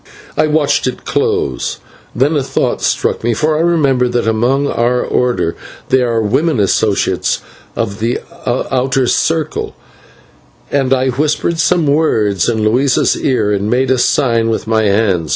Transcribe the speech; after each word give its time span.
I 0.35 0.47
watched 0.47 0.87
it 0.87 1.05
close, 1.05 1.77
then 2.15 2.35
a 2.35 2.41
thought 2.41 2.81
struck 2.81 3.23
me, 3.23 3.35
for 3.35 3.55
I 3.55 3.61
remembered 3.61 4.13
that 4.13 4.27
among 4.27 4.65
our 4.65 5.03
Order 5.03 5.55
there 5.89 6.11
are 6.11 6.23
women, 6.23 6.59
associates 6.59 7.39
of 7.75 7.99
the 7.99 8.19
outer 8.47 9.05
circle, 9.05 9.75
and 10.71 10.91
I 10.91 11.09
whispered 11.09 11.59
some 11.59 11.85
words 11.85 12.49
into 12.49 12.67
Luisa's 12.67 13.15
ear 13.15 13.51
and 13.51 13.69
made 13.69 13.91
a 13.91 13.99
sign 13.99 14.49
with 14.49 14.65
my 14.65 14.85
hand. 14.85 15.29